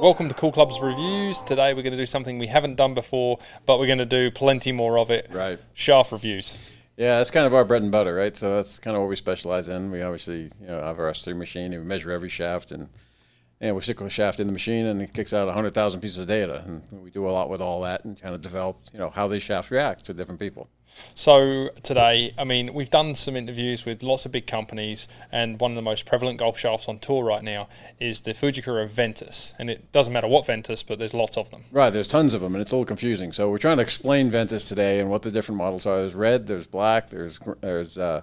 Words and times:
Welcome 0.00 0.28
to 0.28 0.34
Cool 0.34 0.52
Clubs 0.52 0.80
Reviews. 0.80 1.42
Today 1.42 1.74
we're 1.74 1.82
going 1.82 1.90
to 1.90 1.98
do 1.98 2.06
something 2.06 2.38
we 2.38 2.46
haven't 2.46 2.76
done 2.76 2.94
before, 2.94 3.40
but 3.66 3.80
we're 3.80 3.88
going 3.88 3.98
to 3.98 4.06
do 4.06 4.30
plenty 4.30 4.70
more 4.70 4.96
of 4.96 5.10
it. 5.10 5.26
Right. 5.32 5.58
Shaft 5.74 6.12
reviews. 6.12 6.70
Yeah, 6.96 7.18
that's 7.18 7.32
kind 7.32 7.46
of 7.46 7.52
our 7.52 7.64
bread 7.64 7.82
and 7.82 7.90
butter, 7.90 8.14
right? 8.14 8.36
So 8.36 8.54
that's 8.54 8.78
kind 8.78 8.96
of 8.96 9.02
what 9.02 9.08
we 9.08 9.16
specialize 9.16 9.68
in. 9.68 9.90
We 9.90 10.00
obviously, 10.02 10.50
you 10.60 10.68
know, 10.68 10.80
have 10.80 11.00
our 11.00 11.10
S3 11.10 11.36
machine 11.36 11.72
and 11.72 11.82
we 11.82 11.88
measure 11.88 12.12
every 12.12 12.28
shaft 12.28 12.70
and 12.70 12.88
and 13.60 13.74
we 13.74 13.82
stick 13.82 14.00
a 14.00 14.08
shaft 14.08 14.40
in 14.40 14.46
the 14.46 14.52
machine 14.52 14.86
and 14.86 15.02
it 15.02 15.12
kicks 15.12 15.32
out 15.32 15.46
100,000 15.46 16.00
pieces 16.00 16.18
of 16.18 16.26
data. 16.26 16.62
And 16.66 16.82
we 17.02 17.10
do 17.10 17.28
a 17.28 17.30
lot 17.30 17.50
with 17.50 17.60
all 17.60 17.82
that 17.82 18.04
and 18.04 18.20
kind 18.20 18.34
of 18.34 18.40
develop, 18.40 18.78
you 18.92 18.98
know, 18.98 19.10
how 19.10 19.28
these 19.28 19.42
shafts 19.42 19.70
react 19.70 20.04
to 20.04 20.14
different 20.14 20.40
people. 20.40 20.68
So 21.14 21.70
today, 21.82 22.34
I 22.38 22.44
mean, 22.44 22.74
we've 22.74 22.90
done 22.90 23.14
some 23.14 23.36
interviews 23.36 23.84
with 23.84 24.02
lots 24.02 24.26
of 24.26 24.32
big 24.32 24.46
companies, 24.46 25.06
and 25.30 25.60
one 25.60 25.72
of 25.72 25.76
the 25.76 25.82
most 25.82 26.06
prevalent 26.06 26.38
golf 26.38 26.58
shafts 26.58 26.88
on 26.88 26.98
tour 26.98 27.24
right 27.24 27.42
now 27.42 27.68
is 28.00 28.22
the 28.22 28.32
Fujikura 28.32 28.88
Ventus. 28.88 29.54
And 29.58 29.70
it 29.70 29.92
doesn't 29.92 30.12
matter 30.12 30.26
what 30.26 30.46
Ventus, 30.46 30.82
but 30.82 30.98
there's 30.98 31.14
lots 31.14 31.36
of 31.36 31.50
them. 31.50 31.64
Right, 31.70 31.90
there's 31.90 32.08
tons 32.08 32.34
of 32.34 32.40
them, 32.40 32.54
and 32.54 32.62
it's 32.62 32.72
a 32.72 32.74
little 32.74 32.86
confusing. 32.86 33.32
So 33.32 33.50
we're 33.50 33.58
trying 33.58 33.76
to 33.76 33.82
explain 33.82 34.30
Ventus 34.30 34.68
today 34.68 35.00
and 35.00 35.10
what 35.10 35.22
the 35.22 35.30
different 35.30 35.58
models 35.58 35.86
are. 35.86 35.98
There's 35.98 36.14
red, 36.14 36.46
there's 36.46 36.66
black, 36.66 37.10
there's 37.10 37.38
there's 37.60 37.98
uh, 37.98 38.22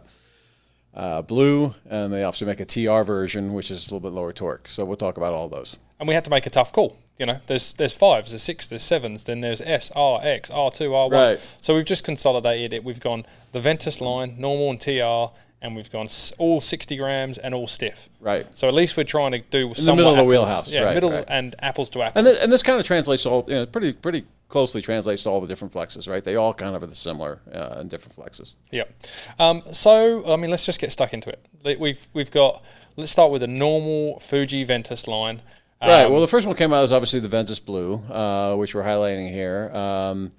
uh, 0.95 1.22
blue, 1.22 1.76
and 1.90 2.13
they 2.13 2.23
also 2.23 2.45
make 2.45 2.59
a 2.59 2.66
TR 2.66 3.02
version, 3.02 3.54
which 3.54 3.70
is 3.70 3.84
a 3.88 3.94
little 3.94 3.99
bit 3.99 4.16
lower 4.16 4.31
torque. 4.31 4.67
So 4.70 4.85
we'll 4.85 4.98
talk 4.98 5.18
about 5.18 5.34
all 5.34 5.49
those. 5.49 5.77
And 5.99 6.08
we 6.08 6.16
had 6.16 6.23
to 6.26 6.31
make 6.31 6.45
a 6.45 6.49
tough 6.49 6.71
call. 6.71 6.98
You 7.18 7.26
know, 7.26 7.40
there's 7.48 7.73
there's 7.73 7.95
fives, 7.95 8.31
there's 8.31 8.44
six, 8.44 8.68
there's 8.68 8.84
sevens, 8.84 9.23
then 9.23 9.41
there's 9.41 9.62
S, 9.62 9.91
R, 9.95 10.20
X, 10.21 10.49
R2, 10.49 10.90
R1. 10.90 11.12
Right. 11.12 11.58
So 11.62 11.76
we've 11.76 11.85
just 11.85 12.04
consolidated 12.04 12.73
it. 12.73 12.84
We've 12.84 12.99
gone 12.99 13.26
the 13.54 13.62
Ventus 13.62 14.02
line, 14.02 14.35
normal 14.38 14.71
and 14.71 14.81
TR, 14.81 15.34
and 15.66 15.76
we've 15.76 15.92
gone 15.92 16.08
all 16.38 16.62
60 16.62 16.96
grams 16.96 17.38
and 17.38 17.54
all 17.54 17.68
stiff. 17.68 18.10
Right. 18.20 18.46
So 18.58 18.68
at 18.68 18.74
least 18.74 18.96
we're 18.96 19.04
trying 19.04 19.32
to 19.32 19.40
do 19.40 19.70
In 19.70 19.76
some 19.76 19.98
the 19.98 20.04
middle 20.04 20.12
of 20.14 20.18
the 20.18 20.24
wheelhouse. 20.24 20.72
Yeah, 20.72 20.84
right, 20.84 20.94
middle 20.94 21.12
right. 21.12 21.26
and 21.28 21.55
apples 21.60 21.90
to 21.91 22.02
apples. 22.04 22.20
And 22.20 22.27
this, 22.27 22.41
and 22.41 22.52
this 22.52 22.63
kind 22.63 22.80
of 22.80 22.85
translates 22.85 23.24
to 23.24 23.30
all, 23.30 23.44
you 23.48 23.55
know, 23.55 23.66
pretty 23.66 23.93
pretty 23.93 24.26
closely 24.48 24.82
translates 24.82 25.24
to 25.24 25.30
all 25.30 25.41
the 25.41 25.48
different 25.48 25.74
flexes, 25.74 26.08
right? 26.08 26.24
They 26.24 26.36
all 26.36 26.54
kind 26.54 26.76
of 26.76 26.84
are 26.84 26.88
the 26.88 26.96
similar 26.96 27.40
uh, 27.54 27.80
in 27.82 27.88
different 27.88 28.16
flexes. 28.16 28.54
Yep. 28.71 28.93
Um, 29.40 29.63
so 29.71 30.32
I 30.32 30.36
mean, 30.36 30.52
let's 30.52 30.66
just 30.66 30.80
get 30.80 30.91
stuck 30.91 31.13
into 31.13 31.30
it. 31.30 31.80
We've 31.80 32.08
we've 32.13 32.32
got. 32.32 32.63
Let's 32.98 33.12
start 33.12 33.30
with 33.32 33.43
a 33.43 33.48
normal 33.48 34.20
Fuji 34.20 34.63
Ventus 34.63 35.05
line. 35.08 35.41
Right. 35.82 36.04
Um, 36.05 36.12
Well, 36.13 36.21
the 36.21 36.27
first 36.27 36.48
one 36.48 36.55
came 36.55 36.71
out 36.71 36.82
was 36.82 36.93
obviously 36.93 37.20
the 37.20 37.27
Ventus 37.27 37.60
Blue, 37.60 37.96
uh, 38.10 38.55
which 38.55 38.74
we're 38.74 38.84
highlighting 38.84 39.30
here. 39.30 39.70
Um, 39.76 40.32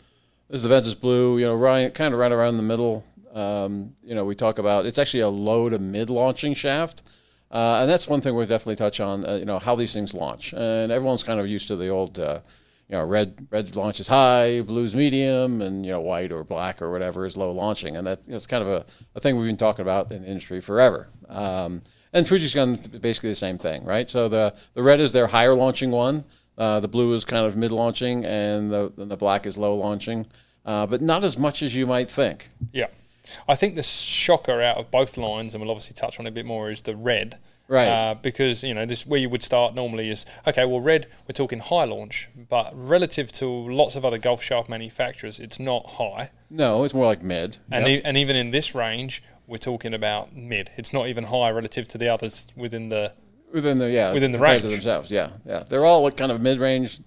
this 0.49 0.59
is 0.59 0.63
the 0.63 0.69
Ventus 0.71 0.95
Blue. 0.95 1.39
You 1.39 1.45
know, 1.47 1.55
right, 1.55 1.93
kind 1.93 2.15
of 2.15 2.21
right 2.21 2.33
around 2.33 2.57
the 2.57 2.63
middle. 2.63 3.05
Um, 3.37 3.93
you 4.03 4.15
know, 4.15 4.25
we 4.25 4.35
talk 4.35 4.59
about 4.59 4.87
it's 4.87 4.99
actually 4.99 5.21
a 5.21 5.29
low 5.29 5.69
to 5.69 5.79
mid 5.79 6.11
launching 6.11 6.55
shaft, 6.55 7.03
uh, 7.51 7.79
and 7.81 7.91
that's 7.91 8.09
one 8.09 8.21
thing 8.21 8.35
we'll 8.35 8.47
definitely 8.47 8.77
touch 8.77 9.01
on. 9.01 9.27
Uh, 9.27 9.35
you 9.35 9.45
know, 9.45 9.59
how 9.59 9.75
these 9.75 9.93
things 9.93 10.15
launch, 10.15 10.53
and 10.53 10.91
everyone's 10.91 11.23
kind 11.23 11.39
of 11.39 11.47
used 11.47 11.69
to 11.69 11.77
the 11.77 11.89
old. 11.89 12.19
Uh, 12.19 12.41
you 12.89 12.97
know, 12.97 13.05
red 13.05 13.49
red 13.51 13.75
launches 13.75 14.07
high, 14.07 14.61
blue's 14.61 14.95
medium, 14.95 15.61
and 15.61 15.85
you 15.85 15.91
know, 15.91 16.01
white 16.01 16.31
or 16.31 16.45
black 16.45 16.81
or 16.81 16.93
whatever 16.93 17.27
is 17.27 17.37
low 17.37 17.51
launching, 17.51 17.97
and 17.97 18.07
that 18.07 18.25
you 18.27 18.33
know, 18.33 18.39
kind 18.41 18.63
of 18.63 18.69
a, 18.69 18.87
a 19.17 19.21
thing 19.21 19.37
we've 19.37 19.47
been 19.47 19.57
talking 19.57 19.83
about 19.83 20.13
in 20.13 20.23
the 20.23 20.29
industry 20.29 20.61
forever. 20.61 21.09
Um, 21.29 21.83
and 22.13 22.29
Fuji's 22.29 22.53
done 22.53 22.77
basically 23.01 23.31
the 23.31 23.35
same 23.35 23.59
thing, 23.59 23.85
right? 23.85 24.09
So 24.09 24.29
the 24.29 24.57
the 24.75 24.85
red 24.85 25.01
is 25.01 25.11
their 25.11 25.27
higher 25.27 25.55
launching 25.55 25.91
one, 25.91 26.25
uh, 26.59 26.81
the 26.81 26.89
blue 26.89 27.13
is 27.15 27.25
kind 27.25 27.45
of 27.45 27.57
mid 27.57 27.73
launching, 27.73 28.25
and 28.25 28.71
the 28.71 28.93
and 28.97 29.11
the 29.11 29.17
black 29.17 29.47
is 29.47 29.59
low 29.59 29.75
launching, 29.75 30.27
uh, 30.65 30.87
but 30.87 31.03
not 31.03 31.25
as 31.25 31.37
much 31.37 31.63
as 31.63 31.75
you 31.75 31.87
might 31.87 32.11
think. 32.11 32.49
Yeah. 32.73 32.87
I 33.49 33.55
think 33.55 33.75
the 33.75 33.83
shocker 33.83 34.61
out 34.61 34.77
of 34.77 34.91
both 34.91 35.17
lines, 35.17 35.55
and 35.55 35.63
we'll 35.63 35.71
obviously 35.71 35.95
touch 35.95 36.19
on 36.19 36.27
it 36.27 36.31
a 36.31 36.33
bit 36.33 36.47
more, 36.47 36.71
is 36.71 36.83
the 36.83 36.97
red. 36.97 37.39
Right. 37.69 37.89
Uh, 37.89 38.15
because, 38.15 38.63
you 38.63 38.75
know, 38.75 38.87
this 38.87 39.05
where 39.07 39.19
you 39.19 39.29
would 39.29 39.43
start 39.43 39.75
normally 39.75 40.09
is, 40.09 40.25
okay, 40.47 40.65
well, 40.65 40.81
red, 40.81 41.09
we're 41.27 41.33
talking 41.33 41.59
high 41.59 41.83
launch, 41.85 42.29
but 42.49 42.71
relative 42.75 43.33
to 43.33 43.47
lots 43.47 43.97
of 43.97 44.05
other 44.05 44.19
golf 44.19 44.41
shaft 44.41 44.69
manufacturers, 44.69 45.41
it's 45.41 45.59
not 45.59 45.85
high. 45.91 46.31
No, 46.49 46.85
it's 46.85 46.95
more 46.95 47.07
like 47.07 47.23
mid. 47.23 47.57
And, 47.73 47.87
Yep. 47.89 47.99
e- 47.99 48.03
and 48.05 48.17
even 48.17 48.37
in 48.37 48.53
this 48.53 48.73
range, 48.77 49.21
we're 49.49 49.57
talking 49.59 49.95
about 49.95 50.35
mid. 50.37 50.71
It's 50.77 50.93
not 50.93 51.09
even 51.09 51.25
high 51.25 51.51
relative 51.51 51.89
to 51.89 51.99
the 51.99 52.09
others 52.09 52.47
within 52.57 52.89
the. 52.89 53.13
within 53.53 53.79
the 53.79 53.91
yeah 53.91 54.13
within 54.13 54.31
the 54.33 54.39
range. 54.39 54.63
themselves. 54.63 55.11
Yeah, 55.11 55.31
yeah, 55.45 55.61
they're 55.69 55.85
all 55.85 56.03
like 56.03 56.17
kind 56.17 56.31
of 56.31 56.41
mid 56.41 56.61
range, 56.61 57.01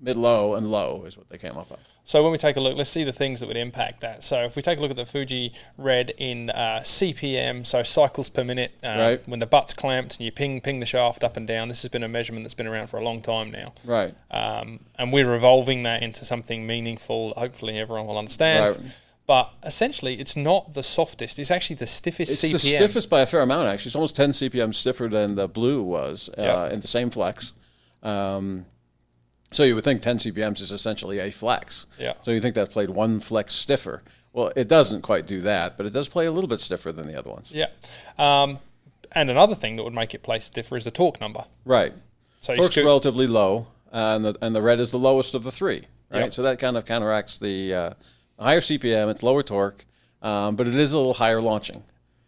mid 0.00 0.16
low, 0.16 0.54
and 0.54 0.70
low 0.70 1.04
is 1.04 1.16
what 1.16 1.28
they 1.30 1.38
came 1.38 1.56
up 1.56 1.68
with. 1.70 1.80
So 2.08 2.22
when 2.22 2.30
we 2.30 2.38
take 2.38 2.54
a 2.54 2.60
look, 2.60 2.76
let's 2.76 2.88
see 2.88 3.02
the 3.02 3.12
things 3.12 3.40
that 3.40 3.48
would 3.48 3.56
impact 3.56 4.00
that. 4.02 4.22
So 4.22 4.44
if 4.44 4.54
we 4.54 4.62
take 4.62 4.78
a 4.78 4.80
look 4.80 4.92
at 4.92 4.96
the 4.96 5.04
Fuji 5.04 5.52
Red 5.76 6.14
in 6.18 6.50
uh, 6.50 6.78
CPM, 6.84 7.66
so 7.66 7.82
cycles 7.82 8.30
per 8.30 8.44
minute, 8.44 8.70
uh, 8.84 8.96
Right. 8.96 9.28
when 9.28 9.40
the 9.40 9.46
butt's 9.46 9.74
clamped 9.74 10.16
and 10.16 10.24
you 10.24 10.30
ping 10.30 10.60
ping 10.60 10.78
the 10.78 10.86
shaft 10.86 11.24
up 11.24 11.36
and 11.36 11.48
down. 11.48 11.66
This 11.66 11.82
has 11.82 11.90
been 11.90 12.04
a 12.04 12.08
measurement 12.08 12.44
that's 12.44 12.54
been 12.54 12.68
around 12.68 12.86
for 12.86 12.96
a 12.98 13.02
long 13.02 13.22
time 13.22 13.50
now, 13.50 13.72
Right. 13.84 14.14
um, 14.30 14.78
and 14.96 15.12
we're 15.12 15.34
evolving 15.34 15.82
that 15.82 16.04
into 16.04 16.24
something 16.24 16.64
meaningful. 16.64 17.34
Hopefully, 17.36 17.76
everyone 17.76 18.06
will 18.06 18.18
understand. 18.18 18.76
Right. 18.76 18.86
But 19.26 19.50
essentially, 19.64 20.20
it's 20.20 20.36
not 20.36 20.74
the 20.74 20.84
softest; 20.84 21.40
it's 21.40 21.50
actually 21.50 21.74
the 21.76 21.88
stiffest 21.88 22.30
CPM. 22.40 22.54
It's 22.54 22.62
CPM. 22.64 22.70
the 22.70 22.76
stiffest 22.86 23.10
by 23.10 23.22
a 23.22 23.26
fair 23.26 23.40
amount, 23.40 23.66
actually. 23.66 23.88
It's 23.88 23.96
almost 23.96 24.14
10 24.14 24.30
CPM 24.32 24.72
stiffer 24.72 25.08
than 25.08 25.34
the 25.34 25.48
blue 25.48 25.82
was 25.82 26.30
uh, 26.38 26.42
Yeah. 26.42 26.68
in 26.72 26.78
the 26.82 26.86
same 26.86 27.10
flex. 27.10 27.52
Um, 28.04 28.66
so 29.56 29.62
you 29.62 29.74
would 29.74 29.84
think 29.84 30.02
10 30.02 30.18
CPMs 30.18 30.60
is 30.60 30.70
essentially 30.70 31.18
a 31.18 31.30
flex. 31.30 31.86
Yeah. 31.98 32.12
So 32.22 32.30
you 32.30 32.40
think 32.40 32.54
that 32.56 32.70
played 32.70 32.90
one 32.90 33.20
flex 33.20 33.54
stiffer. 33.54 34.02
Well, 34.34 34.52
it 34.54 34.68
doesn't 34.68 35.00
quite 35.00 35.26
do 35.26 35.40
that, 35.40 35.78
but 35.78 35.86
it 35.86 35.94
does 35.94 36.08
play 36.08 36.26
a 36.26 36.30
little 36.30 36.48
bit 36.48 36.60
stiffer 36.60 36.92
than 36.92 37.06
the 37.06 37.18
other 37.18 37.30
ones. 37.30 37.50
Yeah. 37.50 37.68
Um, 38.18 38.58
and 39.12 39.30
another 39.30 39.54
thing 39.54 39.76
that 39.76 39.82
would 39.82 39.94
make 39.94 40.12
it 40.12 40.22
play 40.22 40.40
stiffer 40.40 40.76
is 40.76 40.84
the 40.84 40.90
torque 40.90 41.22
number. 41.22 41.44
Right. 41.64 41.94
So 42.40 42.54
Torque's 42.54 42.72
scoot- 42.72 42.84
relatively 42.84 43.26
low, 43.26 43.68
and 43.90 44.26
the, 44.26 44.36
and 44.42 44.54
the 44.54 44.60
red 44.60 44.78
is 44.78 44.90
the 44.90 44.98
lowest 44.98 45.34
of 45.34 45.42
the 45.42 45.50
three. 45.50 45.84
Right. 46.10 46.20
Yep. 46.20 46.34
So 46.34 46.42
that 46.42 46.58
kind 46.58 46.76
of 46.76 46.84
counteracts 46.84 47.38
the 47.38 47.74
uh, 47.74 47.90
higher 48.38 48.60
CPM, 48.60 49.10
it's 49.10 49.22
lower 49.22 49.42
torque, 49.42 49.86
um, 50.20 50.54
but 50.54 50.68
it 50.68 50.74
is 50.74 50.92
a 50.92 50.98
little 50.98 51.14
higher 51.14 51.40
launching. 51.40 51.82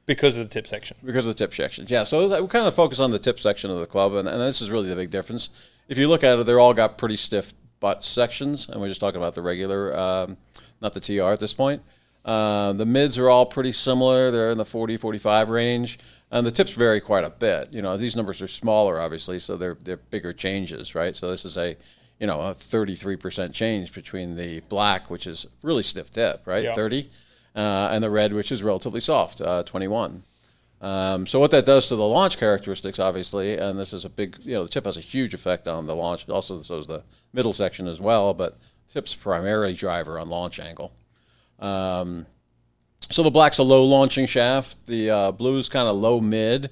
Because 0.08 0.36
of 0.36 0.48
the 0.48 0.52
tip 0.52 0.66
section. 0.66 0.96
because 1.04 1.26
of 1.26 1.36
the 1.36 1.38
tip 1.38 1.54
sections. 1.54 1.91
Yeah, 1.91 2.02
so 2.02 2.41
we 2.42 2.48
kind 2.48 2.66
of 2.66 2.74
focus 2.74 2.98
on 2.98 3.12
the 3.12 3.19
tip 3.19 3.38
section 3.38 3.70
of 3.70 3.78
the 3.78 3.86
club, 3.86 4.14
and, 4.14 4.26
and 4.26 4.41
this 4.41 4.60
is 4.60 4.70
really 4.70 4.88
the 4.88 4.96
big 4.96 5.10
difference. 5.10 5.50
If 5.86 5.98
you 5.98 6.08
look 6.08 6.24
at 6.24 6.38
it, 6.38 6.46
they're 6.46 6.58
all 6.58 6.74
got 6.74 6.98
pretty 6.98 7.16
stiff 7.16 7.52
butt 7.78 8.02
sections, 8.02 8.69
and 8.69 8.80
we're 8.80 8.88
just 8.88 9.00
talking 9.00 9.20
about 9.20 9.34
the 9.34 9.42
regular, 9.42 9.96
um, 9.96 10.38
not 10.80 10.94
the 10.94 11.00
TR 11.00 11.30
at 11.30 11.41
this 11.41 11.52
point. 11.54 11.82
Uh, 12.24 12.72
the 12.72 12.86
mids 12.86 13.16
are 13.19 13.28
all 13.28 13.46
pretty 13.46 13.70
similar. 13.70 14.30
They're 14.30 14.50
in 14.50 14.58
the 14.58 14.64
40, 14.64 14.96
45 14.96 15.50
range, 15.50 15.98
and 16.30 16.46
the 16.46 16.50
tips 16.50 16.72
vary 16.72 17.00
quite 17.00 17.25
a 17.25 17.30
bit. 17.30 17.72
You 17.72 17.82
know, 17.82 17.96
these 17.96 18.16
numbers 18.16 18.42
are 18.42 18.48
smaller, 18.48 19.00
obviously, 19.00 19.38
so 19.38 19.56
they're 19.56 19.76
they're 19.84 19.98
bigger 19.98 20.32
changes, 20.32 20.94
right? 20.94 21.14
So 21.14 21.30
this 21.30 21.44
is 21.44 21.56
a 21.56 21.76
you 22.19 22.26
know 22.26 22.40
a 22.40 22.50
33% 22.50 23.52
change 23.52 23.92
between 23.94 24.36
the 24.36 24.60
black, 24.69 25.10
which 25.10 25.26
is 25.26 25.46
really 25.62 25.82
stiff 25.82 26.10
tip, 26.10 26.42
right? 26.46 26.64
Yeah. 26.64 26.75
30, 26.75 27.08
uh, 27.58 27.88
and 27.91 28.04
the 28.04 28.10
red, 28.10 28.32
which 28.32 28.52
is 28.52 28.62
relatively 28.62 29.00
soft, 29.00 29.41
uh, 29.41 29.64
21. 29.64 30.22
Um, 30.80 31.26
so 31.26 31.41
what 31.41 31.50
that 31.50 31.66
does 31.66 31.88
to 31.88 31.96
the 31.96 32.04
launch 32.04 32.38
characteristics, 32.38 33.00
obviously, 33.00 33.58
and 33.58 33.76
this 33.76 33.92
is 33.92 34.04
a 34.04 34.08
big, 34.08 34.38
you 34.42 34.54
know, 34.54 34.62
the 34.62 34.69
tip 34.69 34.84
has 34.84 34.96
a 34.96 35.00
huge 35.00 35.34
effect 35.34 35.66
on 35.66 35.86
the 35.86 35.94
launch. 35.96 36.28
Also, 36.28 36.62
so 36.62 36.76
does 36.76 36.86
the 36.86 37.02
middle 37.32 37.52
section 37.52 37.88
as 37.88 38.00
well, 38.00 38.32
but 38.32 38.56
tip's 38.88 39.12
primarily 39.12 39.74
driver 39.74 40.20
on 40.20 40.28
launch 40.28 40.60
angle. 40.60 40.92
Um, 41.58 42.26
so 43.10 43.24
the 43.24 43.30
black's 43.30 43.58
a 43.58 43.64
low 43.64 43.84
launching 43.84 44.26
shaft. 44.26 44.86
The 44.86 45.10
uh, 45.10 45.32
blue's 45.32 45.69
kind 45.69 45.88
of 45.88 45.96
low 45.96 46.20
mid, 46.20 46.70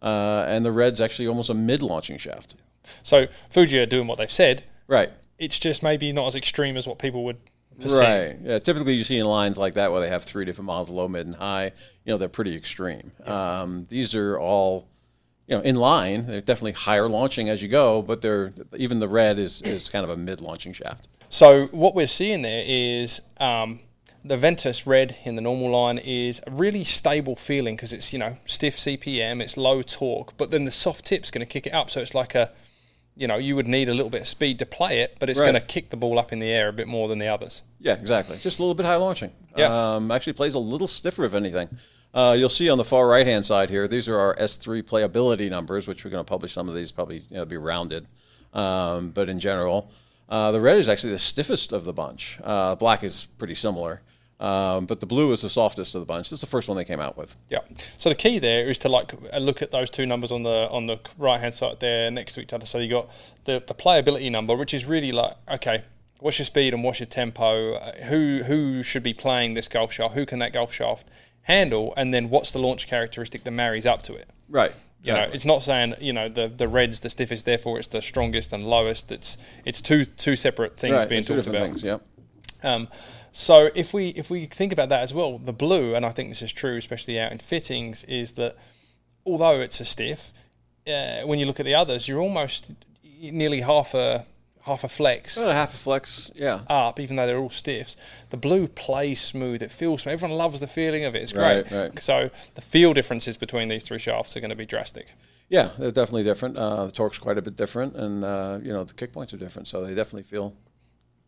uh, 0.00 0.44
and 0.46 0.64
the 0.64 0.70
red's 0.70 1.00
actually 1.00 1.26
almost 1.26 1.50
a 1.50 1.54
mid 1.54 1.82
launching 1.82 2.16
shaft. 2.16 2.54
So 3.02 3.26
Fuji 3.50 3.80
are 3.80 3.86
doing 3.86 4.06
what 4.06 4.18
they've 4.18 4.30
said. 4.30 4.62
Right. 4.86 5.10
It's 5.36 5.58
just 5.58 5.82
maybe 5.82 6.12
not 6.12 6.28
as 6.28 6.36
extreme 6.36 6.76
as 6.76 6.86
what 6.86 7.00
people 7.00 7.24
would 7.24 7.38
Right. 7.84 8.36
Yeah. 8.42 8.58
Typically, 8.58 8.94
you 8.94 9.04
see 9.04 9.18
in 9.18 9.26
lines 9.26 9.56
like 9.58 9.74
that 9.74 9.92
where 9.92 10.00
they 10.00 10.08
have 10.08 10.24
three 10.24 10.44
different 10.44 10.66
models, 10.66 10.90
low, 10.90 11.06
mid, 11.08 11.26
and 11.26 11.34
high. 11.36 11.66
You 12.04 12.12
know, 12.12 12.18
they're 12.18 12.28
pretty 12.28 12.56
extreme. 12.56 13.12
Um, 13.24 13.86
these 13.88 14.14
are 14.14 14.38
all, 14.38 14.88
you 15.46 15.56
know, 15.56 15.62
in 15.62 15.76
line. 15.76 16.26
They're 16.26 16.40
definitely 16.40 16.72
higher 16.72 17.08
launching 17.08 17.48
as 17.48 17.62
you 17.62 17.68
go, 17.68 18.02
but 18.02 18.20
they're 18.22 18.52
even 18.76 18.98
the 19.00 19.08
red 19.08 19.38
is 19.38 19.62
is 19.62 19.88
kind 19.88 20.04
of 20.04 20.10
a 20.10 20.16
mid 20.16 20.40
launching 20.40 20.72
shaft. 20.72 21.08
So 21.28 21.66
what 21.66 21.94
we're 21.94 22.06
seeing 22.06 22.42
there 22.42 22.64
is 22.66 23.20
um, 23.38 23.80
the 24.24 24.36
Ventus 24.36 24.86
Red 24.86 25.16
in 25.24 25.36
the 25.36 25.42
normal 25.42 25.70
line 25.70 25.98
is 25.98 26.40
a 26.46 26.50
really 26.50 26.82
stable 26.84 27.36
feeling 27.36 27.76
because 27.76 27.92
it's 27.92 28.12
you 28.12 28.18
know 28.18 28.38
stiff 28.44 28.76
CPM, 28.76 29.40
it's 29.40 29.56
low 29.56 29.82
torque, 29.82 30.36
but 30.36 30.50
then 30.50 30.64
the 30.64 30.70
soft 30.72 31.04
tip's 31.04 31.30
going 31.30 31.46
to 31.46 31.50
kick 31.50 31.66
it 31.66 31.72
up. 31.74 31.90
So 31.90 32.00
it's 32.00 32.14
like 32.14 32.34
a 32.34 32.50
you 33.14 33.26
know 33.26 33.36
you 33.36 33.54
would 33.56 33.66
need 33.68 33.88
a 33.88 33.94
little 33.94 34.10
bit 34.10 34.22
of 34.22 34.26
speed 34.26 34.58
to 34.60 34.66
play 34.66 35.00
it, 35.00 35.16
but 35.20 35.28
it's 35.30 35.38
Right. 35.38 35.46
going 35.52 35.60
to 35.60 35.66
kick 35.66 35.90
the 35.90 35.96
ball 35.96 36.18
up 36.18 36.32
in 36.32 36.38
the 36.38 36.48
air 36.50 36.68
a 36.68 36.72
bit 36.72 36.88
more 36.88 37.08
than 37.08 37.18
the 37.18 37.26
others. 37.28 37.62
Yeah, 37.80 37.94
exactly. 37.94 38.36
Just 38.38 38.58
a 38.58 38.62
little 38.62 38.74
bit 38.74 38.86
high 38.86 38.96
launching. 38.96 39.32
Yeah. 39.56 39.94
Um, 39.94 40.10
actually 40.10 40.32
plays 40.32 40.54
a 40.54 40.58
little 40.58 40.86
stiffer, 40.86 41.24
if 41.24 41.34
anything. 41.34 41.68
Uh, 42.14 42.34
you'll 42.36 42.48
see 42.48 42.68
on 42.68 42.78
the 42.78 42.84
far 42.84 43.06
right 43.06 43.26
hand 43.26 43.44
side 43.44 43.70
here, 43.70 43.86
these 43.86 44.08
are 44.08 44.18
our 44.18 44.34
S3 44.36 44.82
playability 44.82 45.50
numbers, 45.50 45.86
which 45.86 46.04
we're 46.04 46.10
going 46.10 46.24
to 46.24 46.28
publish 46.28 46.52
some 46.52 46.68
of 46.68 46.74
these, 46.74 46.90
probably 46.90 47.24
you 47.30 47.36
know, 47.36 47.44
be 47.44 47.56
rounded. 47.56 48.06
Um, 48.54 49.10
but 49.10 49.28
in 49.28 49.40
general, 49.40 49.90
uh, 50.28 50.50
the 50.52 50.60
red 50.60 50.78
is 50.78 50.88
actually 50.88 51.12
the 51.12 51.18
stiffest 51.18 51.72
of 51.72 51.84
the 51.84 51.92
bunch. 51.92 52.38
Uh, 52.42 52.74
black 52.74 53.04
is 53.04 53.24
pretty 53.38 53.54
similar. 53.54 54.02
Um, 54.40 54.86
but 54.86 55.00
the 55.00 55.06
blue 55.06 55.32
is 55.32 55.42
the 55.42 55.48
softest 55.48 55.94
of 55.96 56.00
the 56.00 56.06
bunch. 56.06 56.30
This 56.30 56.36
is 56.36 56.40
the 56.40 56.46
first 56.46 56.68
one 56.68 56.76
they 56.76 56.84
came 56.84 57.00
out 57.00 57.16
with. 57.16 57.34
Yeah. 57.48 57.58
So 57.96 58.08
the 58.08 58.14
key 58.14 58.38
there 58.38 58.68
is 58.68 58.78
to 58.78 58.88
like 58.88 59.12
look 59.38 59.62
at 59.62 59.72
those 59.72 59.90
two 59.90 60.06
numbers 60.06 60.30
on 60.30 60.44
the 60.44 60.68
on 60.70 60.86
the 60.86 61.00
right 61.18 61.40
hand 61.40 61.54
side 61.54 61.80
there 61.80 62.08
next 62.10 62.34
to 62.34 62.40
each 62.40 62.52
other. 62.52 62.64
So 62.64 62.78
you 62.78 62.88
got 62.88 63.10
the 63.44 63.62
the 63.66 63.74
playability 63.74 64.30
number, 64.30 64.54
which 64.54 64.74
is 64.74 64.86
really 64.86 65.10
like 65.10 65.36
okay, 65.50 65.82
what's 66.20 66.38
your 66.38 66.46
speed 66.46 66.74
and 66.74 66.82
what's 66.82 67.00
your 67.00 67.06
tempo? 67.06 67.74
Uh, 67.74 68.04
who 68.04 68.42
who 68.44 68.82
should 68.82 69.02
be 69.02 69.14
playing 69.14 69.54
this 69.54 69.68
golf 69.68 69.92
shaft? 69.92 70.14
Who 70.14 70.26
can 70.26 70.38
that 70.40 70.52
golf 70.52 70.72
shaft 70.72 71.08
handle? 71.42 71.94
And 71.96 72.12
then 72.12 72.30
what's 72.30 72.50
the 72.50 72.58
launch 72.58 72.86
characteristic 72.86 73.44
that 73.44 73.50
marries 73.50 73.86
up 73.86 74.02
to 74.04 74.14
it? 74.14 74.28
Right. 74.48 74.72
You 75.02 75.12
know, 75.14 75.30
it's 75.32 75.44
not 75.44 75.62
saying 75.62 75.94
you 76.00 76.12
know 76.12 76.28
the 76.28 76.48
the 76.48 76.68
red's 76.68 77.00
the 77.00 77.08
stiffest, 77.08 77.44
therefore 77.44 77.78
it's 77.78 77.88
the 77.88 78.02
strongest 78.02 78.52
and 78.52 78.66
lowest. 78.66 79.10
It's 79.10 79.38
it's 79.64 79.80
two 79.80 80.04
two 80.04 80.36
separate 80.36 80.76
things 80.76 80.94
right. 80.94 81.08
being 81.08 81.24
talked 81.24 81.46
about. 81.46 81.62
things. 81.62 81.82
Yep. 81.82 82.02
Um, 82.62 82.88
so 83.30 83.70
if 83.74 83.94
we 83.94 84.08
if 84.08 84.28
we 84.28 84.46
think 84.46 84.72
about 84.72 84.88
that 84.88 85.02
as 85.02 85.14
well, 85.14 85.38
the 85.38 85.52
blue, 85.52 85.94
and 85.94 86.04
I 86.04 86.10
think 86.10 86.28
this 86.28 86.42
is 86.42 86.52
true, 86.52 86.76
especially 86.76 87.18
out 87.18 87.32
in 87.32 87.38
fittings, 87.38 88.04
is 88.04 88.32
that 88.32 88.56
although 89.24 89.60
it's 89.60 89.80
a 89.80 89.84
stiff, 89.84 90.32
uh, 90.86 91.22
when 91.22 91.38
you 91.38 91.46
look 91.46 91.60
at 91.60 91.66
the 91.66 91.74
others, 91.74 92.08
you're 92.08 92.20
almost 92.20 92.72
nearly 93.20 93.60
half 93.60 93.94
a 93.94 94.26
half 94.68 94.84
a 94.84 94.88
flex 94.88 95.36
a 95.36 95.52
half 95.52 95.74
a 95.74 95.76
flex. 95.76 96.30
Yeah. 96.34 96.60
up, 96.68 97.00
even 97.00 97.16
though 97.16 97.26
they're 97.26 97.38
all 97.38 97.50
stiffs. 97.50 97.96
The 98.30 98.36
blue 98.36 98.68
plays 98.68 99.20
smooth; 99.20 99.62
it 99.62 99.72
feels 99.72 100.02
smooth. 100.02 100.14
Everyone 100.14 100.38
loves 100.38 100.60
the 100.60 100.66
feeling 100.66 101.04
of 101.04 101.14
it. 101.14 101.22
It's 101.22 101.32
great. 101.32 101.70
Right, 101.70 101.72
right. 101.72 101.98
So 102.02 102.30
the 102.54 102.60
feel 102.60 102.94
differences 102.94 103.36
between 103.36 103.68
these 103.68 103.84
three 103.84 103.98
shafts 103.98 104.36
are 104.36 104.40
going 104.40 104.50
to 104.50 104.56
be 104.56 104.66
drastic. 104.66 105.14
Yeah, 105.48 105.70
they're 105.78 105.90
definitely 105.90 106.24
different. 106.24 106.58
Uh, 106.58 106.86
the 106.86 106.92
torque's 106.92 107.18
quite 107.18 107.38
a 107.38 107.42
bit 107.42 107.56
different, 107.56 107.96
and 107.96 108.24
uh, 108.24 108.58
you 108.62 108.72
know 108.72 108.84
the 108.84 108.94
kick 108.94 109.12
points 109.12 109.32
are 109.32 109.38
different, 109.38 109.66
so 109.68 109.84
they 109.84 109.94
definitely 109.94 110.24
feel 110.24 110.54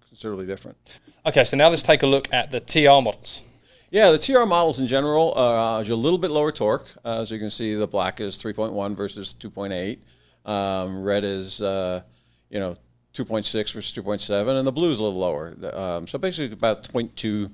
considerably 0.06 0.46
different. 0.46 0.76
Okay, 1.24 1.44
so 1.44 1.56
now 1.56 1.68
let's 1.68 1.82
take 1.82 2.02
a 2.02 2.06
look 2.06 2.32
at 2.32 2.50
the 2.50 2.60
TR 2.60 3.02
models. 3.02 3.42
Yeah, 3.90 4.12
the 4.12 4.18
TR 4.18 4.44
models 4.44 4.78
in 4.78 4.86
general 4.86 5.32
uh, 5.36 5.78
are 5.78 5.82
a 5.82 5.94
little 5.94 6.18
bit 6.18 6.30
lower 6.30 6.52
torque. 6.52 6.88
Uh, 7.04 7.22
as 7.22 7.30
you 7.32 7.38
can 7.38 7.50
see, 7.50 7.74
the 7.74 7.88
black 7.88 8.20
is 8.20 8.40
3.1 8.40 8.96
versus 8.96 9.34
2.8. 9.34 9.98
Um, 10.48 11.02
red 11.02 11.24
is, 11.24 11.60
uh, 11.60 12.02
you 12.50 12.60
know, 12.60 12.76
2.6 13.14 13.72
versus 13.72 13.92
2.7, 13.92 14.58
and 14.58 14.66
the 14.66 14.72
blue 14.72 14.90
is 14.90 15.00
a 15.00 15.04
little 15.04 15.20
lower. 15.20 15.54
Um, 15.72 16.06
so 16.06 16.18
basically, 16.18 16.52
about 16.52 16.84
0.2 16.84 17.50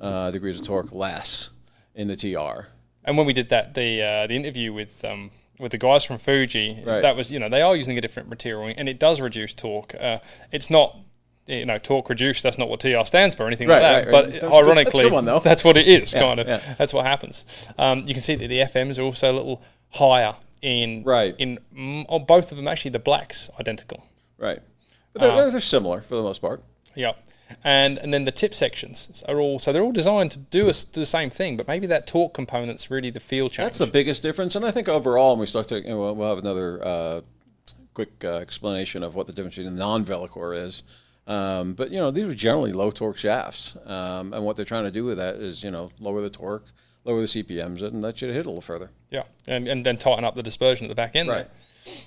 uh, 0.00 0.30
degrees 0.30 0.60
of 0.60 0.66
torque 0.66 0.92
less 0.92 1.50
in 1.94 2.08
the 2.08 2.16
TR. 2.16 2.68
And 3.04 3.16
when 3.18 3.26
we 3.26 3.32
did 3.32 3.50
that, 3.50 3.74
the 3.74 4.02
uh, 4.02 4.26
the 4.26 4.34
interview 4.34 4.72
with 4.72 5.04
um, 5.04 5.30
with 5.58 5.72
the 5.72 5.78
guys 5.78 6.04
from 6.04 6.18
Fuji, 6.18 6.82
Right. 6.84 7.02
that 7.02 7.16
was 7.16 7.30
you 7.30 7.38
know 7.38 7.48
they 7.50 7.60
are 7.62 7.76
using 7.76 7.98
a 7.98 8.00
different 8.00 8.28
material 8.30 8.72
and 8.76 8.88
it 8.88 8.98
does 8.98 9.20
reduce 9.20 9.52
torque. 9.52 9.94
Uh, 10.00 10.18
it's 10.52 10.70
not 10.70 10.96
you 11.46 11.66
know 11.66 11.76
torque 11.76 12.08
reduced. 12.08 12.42
That's 12.42 12.56
not 12.56 12.70
what 12.70 12.80
TR 12.80 13.04
stands 13.04 13.36
for 13.36 13.42
or 13.44 13.46
anything 13.46 13.68
Right, 13.68 13.82
like 13.82 13.82
that. 13.82 13.94
right, 13.96 14.04
right. 14.06 14.10
But 14.10 14.24
That's 14.24 14.28
a 14.28 14.40
good- 14.40 14.42
that's 14.52 14.54
ironically, 14.66 15.10
one, 15.10 15.24
that's 15.26 15.64
what 15.64 15.76
it 15.76 15.86
is. 15.86 16.14
Yeah, 16.14 16.20
kind 16.20 16.40
of. 16.40 16.48
yeah. 16.48 16.60
That's 16.78 16.94
what 16.94 17.04
happens. 17.04 17.44
Um, 17.76 18.04
you 18.06 18.14
can 18.14 18.22
see 18.22 18.36
that 18.36 18.48
the 18.48 18.60
FMs 18.60 18.98
are 18.98 19.02
also 19.02 19.30
a 19.30 19.36
little 19.36 19.62
higher 19.90 20.34
in 20.62 21.02
Right. 21.04 21.34
in 21.38 21.58
oh, 22.08 22.18
both 22.20 22.50
of 22.52 22.56
them. 22.56 22.66
Actually, 22.66 22.92
the 22.92 22.98
black's 23.00 23.50
identical. 23.60 24.02
Right. 24.38 24.60
But 25.14 25.36
they're, 25.36 25.50
they're 25.50 25.60
similar 25.60 26.02
for 26.02 26.16
the 26.16 26.22
most 26.22 26.40
part. 26.40 26.62
Yep. 26.94 27.18
And 27.62 27.98
and 27.98 28.12
then 28.12 28.24
the 28.24 28.32
tip 28.32 28.54
sections 28.54 29.22
are 29.28 29.38
all 29.38 29.58
so 29.58 29.72
they're 29.72 29.82
all 29.82 29.92
designed 29.92 30.32
to 30.32 30.38
do 30.38 30.68
us 30.68 30.84
do 30.84 31.00
the 31.00 31.06
same 31.06 31.30
thing, 31.30 31.56
but 31.56 31.68
maybe 31.68 31.86
that 31.86 32.06
torque 32.06 32.34
component's 32.34 32.90
really 32.90 33.10
the 33.10 33.20
feel 33.20 33.48
change. 33.48 33.66
That's 33.66 33.78
the 33.78 33.86
biggest 33.86 34.22
difference, 34.22 34.56
and 34.56 34.64
I 34.64 34.70
think 34.70 34.88
overall, 34.88 35.32
when 35.32 35.40
we 35.40 35.46
start 35.46 35.68
to, 35.68 35.80
you 35.80 35.88
know, 35.88 36.12
we'll 36.12 36.28
have 36.28 36.38
another 36.38 36.84
uh, 36.84 37.20
quick 37.92 38.24
uh, 38.24 38.36
explanation 38.36 39.02
of 39.02 39.14
what 39.14 39.26
the 39.26 39.32
difference 39.32 39.56
between 39.56 39.76
non-Velocore 39.76 40.64
is. 40.66 40.82
Um, 41.26 41.74
but 41.74 41.90
you 41.90 41.98
know, 41.98 42.10
these 42.10 42.24
are 42.24 42.34
generally 42.34 42.72
low 42.72 42.90
torque 42.90 43.18
shafts, 43.18 43.76
um, 43.86 44.32
and 44.32 44.44
what 44.44 44.56
they're 44.56 44.64
trying 44.64 44.84
to 44.84 44.90
do 44.90 45.04
with 45.04 45.18
that 45.18 45.36
is, 45.36 45.62
you 45.62 45.70
know, 45.70 45.90
lower 46.00 46.20
the 46.20 46.30
torque, 46.30 46.66
lower 47.04 47.20
the 47.20 47.26
CPMs, 47.26 47.82
and 47.82 48.02
let 48.02 48.20
you 48.20 48.28
hit 48.28 48.46
a 48.46 48.48
little 48.48 48.60
further. 48.60 48.90
Yeah, 49.10 49.24
and, 49.46 49.68
and 49.68 49.86
then 49.86 49.96
tighten 49.96 50.24
up 50.24 50.34
the 50.34 50.42
dispersion 50.42 50.86
at 50.86 50.88
the 50.88 50.94
back 50.94 51.14
end. 51.14 51.28
Right. 51.28 51.48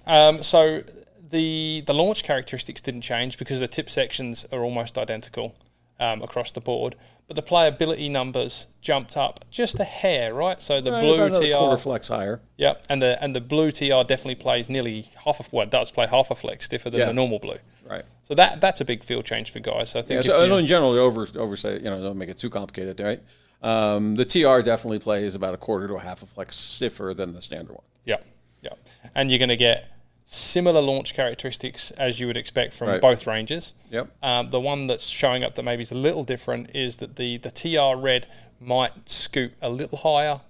There. 0.05 0.29
Um, 0.29 0.43
so 0.43 0.83
the 1.29 1.83
the 1.85 1.93
launch 1.93 2.23
characteristics 2.23 2.81
didn't 2.81 3.01
change 3.01 3.37
because 3.37 3.59
the 3.59 3.67
tip 3.67 3.89
sections 3.89 4.45
are 4.51 4.63
almost 4.63 4.97
identical 4.97 5.55
um, 5.99 6.21
across 6.21 6.51
the 6.51 6.61
board, 6.61 6.95
but 7.27 7.35
the 7.35 7.41
playability 7.41 8.09
numbers 8.09 8.67
jumped 8.81 9.17
up 9.17 9.43
just 9.49 9.79
a 9.79 9.83
hair, 9.83 10.33
right? 10.33 10.61
So 10.61 10.79
the 10.79 10.91
Right, 10.91 11.01
blue 11.01 11.29
TR, 11.29 11.75
flex 11.77 12.07
higher. 12.09 12.39
yeah, 12.57 12.75
and 12.89 13.01
the 13.01 13.21
and 13.23 13.35
the 13.35 13.41
blue 13.41 13.71
TR 13.71 14.03
definitely 14.03 14.35
plays 14.35 14.69
nearly 14.69 15.09
half 15.25 15.39
of 15.39 15.51
well, 15.51 15.63
it 15.63 15.71
does 15.71 15.91
play 15.91 16.07
half 16.07 16.29
a 16.31 16.35
flex 16.35 16.65
stiffer 16.65 16.89
than 16.89 16.99
Yeah. 16.99 17.05
the 17.07 17.13
normal 17.13 17.39
blue. 17.39 17.57
Right. 17.89 18.03
So 18.23 18.35
that 18.35 18.61
that's 18.61 18.81
a 18.81 18.85
big 18.85 19.03
field 19.03 19.25
change 19.25 19.51
for 19.51 19.59
guys. 19.59 19.89
So 19.89 19.99
I 19.99 20.01
think 20.03 20.23
Yeah, 20.23 20.31
so 20.33 20.43
you- 20.43 20.55
in 20.57 20.67
general, 20.67 20.91
over 20.93 21.27
oversay, 21.35 21.75
you 21.77 21.89
know, 21.89 22.01
don't 22.01 22.17
make 22.17 22.29
it 22.29 22.37
too 22.37 22.49
complicated, 22.49 22.99
right? 22.99 23.21
Um, 23.61 24.15
the 24.17 24.25
TR 24.25 24.61
definitely 24.61 24.99
plays 24.99 25.33
about 25.33 25.53
a 25.55 25.57
quarter 25.57 25.87
to 25.87 25.95
a 25.95 25.99
half 25.99 26.21
a 26.21 26.27
flex 26.27 26.55
stiffer 26.55 27.13
than 27.15 27.33
the 27.33 27.41
standard 27.41 27.73
one. 27.73 27.83
Yeah, 28.05 28.17
yeah, 28.61 28.73
and 29.15 29.31
you're 29.31 29.39
going 29.39 29.49
to 29.49 29.55
get 29.55 29.89
similar 30.29 30.81
launch 30.81 31.13
characteristics 31.13 31.89
as 31.91 32.19
you 32.19 32.27
would 32.27 32.35
expect 32.35 32.73
from 32.73 32.89
Right. 32.89 33.01
both 33.01 33.25
ranges. 33.25 33.73
Yep. 33.91 34.09
Um, 34.21 34.49
the 34.49 34.59
one 34.59 34.85
that's 34.87 35.07
showing 35.07 35.41
up 35.41 35.55
that 35.55 35.63
maybe 35.63 35.83
is 35.83 35.91
a 35.91 35.95
little 35.95 36.25
different 36.25 36.75
is 36.75 36.97
that 36.97 37.15
the 37.15 37.37
the 37.37 37.49
TR 37.49 37.97
red 37.97 38.27
might 38.59 38.91
scoot 39.07 39.53
a 39.61 39.69
little 39.69 39.97
higher 39.99 40.41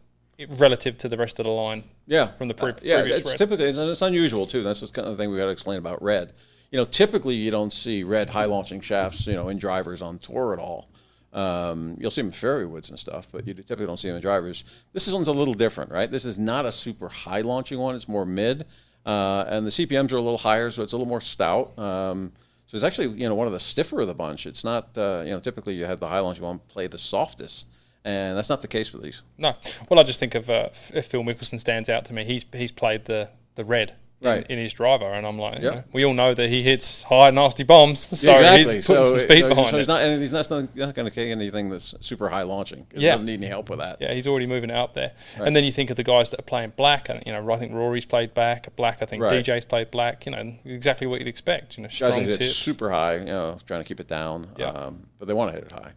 relative 0.57 0.97
to 0.99 1.07
the 1.07 1.15
rest 1.17 1.37
of 1.39 1.45
the 1.45 1.51
line. 1.51 1.83
Yeah, 2.07 2.25
From 2.27 2.47
the 2.47 2.53
pre- 2.55 2.71
Uh, 2.71 2.75
yeah, 2.81 3.01
previous 3.01 3.19
it's 3.19 3.29
red. 3.29 3.37
typically 3.37 3.65
it's, 3.69 3.77
it's 3.77 4.01
unusual 4.01 4.47
too. 4.47 4.63
That's 4.63 4.79
the 4.79 4.87
kind 4.87 5.07
of 5.07 5.17
thing 5.17 5.29
we 5.29 5.37
got 5.37 5.45
to 5.45 5.51
explain 5.51 5.77
about 5.77 6.01
red. 6.01 6.33
You 6.71 6.79
know, 6.79 6.85
typically 6.85 7.35
you 7.35 7.51
don't 7.51 7.71
see 7.71 8.03
red 8.03 8.31
high 8.31 8.45
launching 8.45 8.81
shafts, 8.81 9.27
you 9.27 9.33
know, 9.35 9.47
in 9.49 9.57
drivers 9.59 10.01
on 10.01 10.17
tour 10.17 10.53
at 10.53 10.59
all. 10.59 10.89
Um, 11.33 11.97
you'll 11.99 12.09
see 12.11 12.21
them 12.21 12.27
in 12.27 12.31
fairway 12.33 12.63
woods 12.65 12.89
and 12.89 12.97
stuff, 12.97 13.27
but 13.31 13.45
you 13.45 13.53
typically 13.53 13.85
don't 13.85 13.97
see 13.97 14.07
them 14.07 14.15
in 14.15 14.21
drivers. 14.21 14.63
This 14.93 15.11
one's 15.11 15.27
a 15.27 15.33
little 15.33 15.53
different, 15.53 15.91
right? 15.91 16.09
This 16.09 16.25
is 16.25 16.39
not 16.39 16.65
a 16.65 16.71
super 16.71 17.09
high 17.09 17.41
launching 17.41 17.77
one; 17.77 17.95
it's 17.95 18.07
more 18.07 18.25
mid, 18.25 18.65
uh, 19.07 19.45
and 19.47 19.65
the 19.65 19.71
CPMS 19.71 20.11
are 20.11 20.17
a 20.17 20.21
little 20.21 20.37
higher, 20.37 20.69
so 20.69 20.83
it's 20.83 20.93
a 20.93 20.97
little 20.97 21.07
more 21.07 21.21
stout. 21.21 21.77
Um, 21.79 22.33
so 22.67 22.75
it's 22.75 22.83
actually 22.83 23.07
you 23.19 23.27
know 23.27 23.33
one 23.35 23.47
of 23.47 23.53
the 23.53 23.59
stiffer 23.59 24.01
of 24.01 24.07
the 24.07 24.13
bunch. 24.13 24.45
It's 24.45 24.63
not 24.63 24.95
uh, 24.97 25.23
you 25.25 25.31
know 25.31 25.39
typically 25.39 25.73
you 25.73 25.85
have 25.85 25.99
the 25.99 26.07
high 26.07 26.19
lounge 26.19 26.37
you 26.39 26.43
want 26.43 26.67
to 26.67 26.73
play 26.73 26.87
the 26.87 26.97
softest, 26.97 27.65
and 28.03 28.37
that's 28.37 28.49
not 28.49 28.61
the 28.61 28.67
case 28.67 28.91
with 28.91 29.03
these. 29.03 29.23
No, 29.37 29.55
well, 29.89 29.99
I 29.99 30.03
just 30.03 30.19
think 30.19 30.35
of 30.35 30.49
uh, 30.49 30.69
F- 30.71 31.05
Phil 31.05 31.23
Mickelson 31.23 31.59
stands 31.59 31.87
out 31.89 32.03
to 32.05 32.13
me. 32.13 32.25
He's 32.25 32.45
he's 32.53 32.71
played 32.71 33.05
the 33.05 33.29
the 33.55 33.63
red. 33.63 33.95
In, 34.19 34.27
Right. 34.27 34.47
in 34.47 34.57
his 34.57 34.73
driver, 34.73 35.05
and 35.05 35.27
I'm 35.27 35.37
like, 35.37 35.57
you 35.59 35.69
know, 35.69 35.83
we 35.93 36.03
all 36.03 36.13
know 36.15 36.33
that 36.33 36.49
he 36.49 36.63
hits 36.63 37.03
high, 37.03 37.29
nasty 37.29 37.61
bombs, 37.63 37.99
so 38.19 38.35
exactly. 38.35 38.73
he's 38.77 38.87
putting 38.87 39.05
some 39.05 39.19
speed 39.19 39.41
so, 39.41 39.49
behind 39.49 39.67
so 39.69 39.75
it. 39.75 39.79
he's 39.81 39.87
not, 39.87 40.01
and 40.01 40.19
he's 40.19 40.31
not, 40.31 40.49
not 40.49 40.73
going 40.95 41.07
to 41.07 41.11
take 41.11 41.29
anything 41.29 41.69
that's 41.69 41.93
super 42.01 42.27
high 42.27 42.41
launching. 42.41 42.87
He 42.95 43.01
Yeah. 43.03 43.11
doesn't 43.11 43.27
need 43.27 43.35
any 43.35 43.45
help 43.45 43.69
with 43.69 43.77
that. 43.77 43.97
Yeah, 44.01 44.13
he's 44.15 44.25
already 44.25 44.47
moving 44.47 44.71
it 44.71 44.75
up 44.75 44.95
there. 44.95 45.11
And 45.39 45.55
then 45.55 45.63
you 45.63 45.71
think 45.71 45.91
of 45.91 45.97
the 45.97 46.03
guys 46.03 46.31
that 46.31 46.39
are 46.39 46.43
playing 46.43 46.73
black. 46.75 47.09
And, 47.09 47.21
you 47.27 47.31
know, 47.31 47.47
I 47.51 47.57
think 47.57 47.73
Rory's 47.73 48.07
played 48.07 48.33
black. 48.33 48.75
Black, 48.75 49.03
I 49.03 49.05
think 49.05 49.21
Right. 49.21 49.33
DJ's 49.45 49.65
played 49.65 49.91
black. 49.91 50.25
You 50.25 50.31
know, 50.31 50.51
exactly 50.65 51.05
what 51.05 51.19
you'd 51.19 51.27
expect. 51.27 51.77
You 51.77 51.83
know, 51.83 51.89
Guys 51.89 51.95
strong 51.97 52.23
hit 52.23 52.39
tips. 52.39 52.55
super 52.55 52.89
high, 52.89 53.17
you 53.17 53.25
know, 53.25 53.57
trying 53.67 53.83
to 53.83 53.87
keep 53.87 53.99
it 53.99 54.07
down. 54.07 54.47
Yeah. 54.57 54.69
Um, 54.69 55.05
but 55.19 55.27
they 55.27 55.35
want 55.35 55.51
to 55.51 55.59
hit 55.59 55.65
it 55.67 55.71
high. 55.71 55.91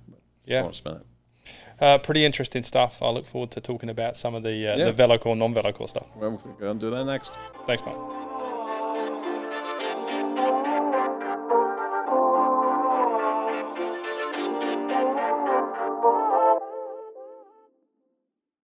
Yeah. 0.44 0.56
They 0.58 0.62
want 0.64 0.74
to 0.74 0.78
spin 0.78 0.92
it. 0.96 1.06
Uh, 1.80 1.98
pretty 1.98 2.24
interesting 2.24 2.62
stuff. 2.62 3.02
I 3.02 3.08
look 3.10 3.24
forward 3.26 3.50
to 3.52 3.60
talking 3.60 3.88
about 3.88 4.16
some 4.16 4.34
of 4.34 4.42
the 4.42 4.68
uh, 4.68 4.76
Yeah. 4.76 4.90
the 4.90 4.92
Velocore, 4.92 5.36
non-Velocore 5.36 5.88
stuff. 5.88 6.06
Well, 6.14 6.32
we're 6.44 6.52
going 6.52 6.78
to 6.78 6.86
do 6.86 6.90
that 6.90 7.04
next. 7.04 7.38
Thanks, 7.66 7.82
mate. 7.86 7.96